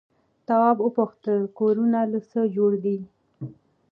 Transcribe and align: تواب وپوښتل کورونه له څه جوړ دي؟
تواب 0.47 0.77
وپوښتل 0.81 1.39
کورونه 1.57 1.99
له 2.11 2.19
څه 2.29 2.39
جوړ 2.55 2.71
دي؟ 2.83 2.97